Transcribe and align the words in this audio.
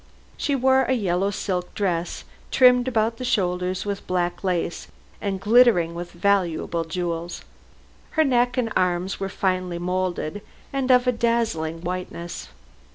She 0.35 0.55
wore 0.55 0.85
a 0.85 0.93
yellow 0.93 1.29
silk 1.29 1.75
dress 1.75 2.23
trimmed 2.49 2.87
about 2.87 3.17
the 3.17 3.23
shoulders 3.23 3.85
with 3.85 4.07
black 4.07 4.43
lace 4.43 4.87
and 5.21 5.39
glittering 5.39 5.93
with 5.93 6.11
valuable 6.11 6.83
jewels. 6.85 7.43
Her 8.17 8.23
neck 8.23 8.57
and 8.57 8.73
arms 8.75 9.19
were 9.19 9.29
finely 9.29 9.77
moulded 9.77 10.41
and 10.73 10.89
of 10.89 11.05
a 11.05 11.11
dazzling 11.11 11.81
whiteness. 11.81 12.49